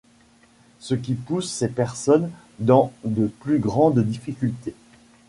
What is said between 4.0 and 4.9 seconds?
difficultés.